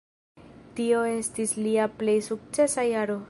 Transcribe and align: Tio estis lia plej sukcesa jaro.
Tio 0.79 1.03
estis 1.11 1.55
lia 1.67 1.87
plej 2.01 2.17
sukcesa 2.31 2.87
jaro. 2.95 3.19